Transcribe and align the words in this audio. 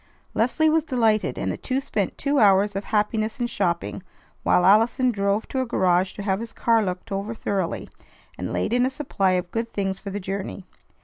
Leslie 0.33 0.67
was 0.67 0.83
delighted, 0.83 1.37
and 1.37 1.51
the 1.51 1.57
two 1.57 1.79
spent 1.79 2.17
two 2.17 2.39
hours 2.39 2.75
of 2.75 2.85
happiness 2.85 3.39
in 3.39 3.45
shopping, 3.45 4.01
while 4.41 4.65
Allison 4.65 5.11
drove 5.11 5.47
to 5.49 5.61
a 5.61 5.65
garage 5.67 6.13
to 6.13 6.23
have 6.23 6.39
his 6.39 6.53
car 6.53 6.83
looked 6.83 7.11
over 7.11 7.35
thoroughly, 7.35 7.87
and 8.35 8.51
laid 8.51 8.73
in 8.73 8.83
a 8.83 8.89
supply 8.89 9.33
of 9.33 9.51
good 9.51 9.71
things 9.73 9.99
for 9.99 10.09
the 10.09 10.19
journey. 10.19 10.65